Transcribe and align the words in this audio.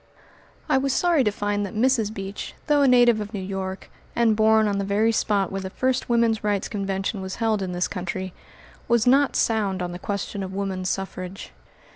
I 0.67 0.79
was 0.79 0.93
sorry 0.93 1.23
to 1.23 1.31
find 1.31 1.63
that 1.63 1.75
Mrs. 1.75 2.11
Beach, 2.11 2.55
though 2.65 2.81
a 2.81 2.87
native 2.87 3.21
of 3.21 3.35
New 3.35 3.39
York, 3.39 3.91
and 4.15 4.35
born 4.35 4.67
on 4.67 4.79
the 4.79 4.83
very 4.83 5.11
spot 5.11 5.51
where 5.51 5.61
the 5.61 5.69
first 5.69 6.09
woman's 6.09 6.43
rights 6.43 6.67
convention 6.67 7.21
was 7.21 7.35
held 7.35 7.61
in 7.61 7.71
this 7.71 7.87
country, 7.87 8.33
was 8.87 9.05
not 9.05 9.35
sound 9.35 9.79
on 9.79 9.91
the 9.91 9.99
question 9.99 10.41
of 10.41 10.55
woman 10.55 10.85
suffrage. 10.85 11.51